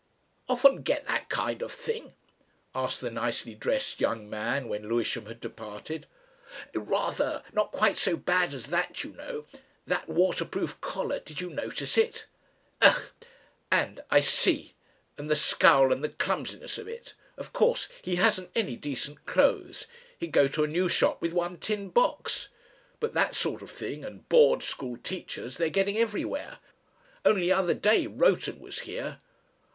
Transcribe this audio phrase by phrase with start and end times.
[0.49, 2.15] "Often get that kind of thing?"
[2.73, 6.07] asked the nicely dressed young man when Lewisham had departed.
[6.73, 7.43] "Rather.
[7.53, 9.45] Not quite so bad as that, you know.
[9.85, 12.25] That waterproof collar did you notice it?
[12.81, 13.11] Ugh!
[13.71, 14.73] And 'I see.'
[15.19, 17.13] And the scowl and the clumsiness of it.
[17.37, 19.85] Of course he hasn't any decent clothes
[20.17, 22.49] he'd go to a new shop with one tin box!
[22.99, 26.57] But that sort of thing and board school teachers they're getting everywhere!
[27.23, 29.19] Only the other day Rowton was here."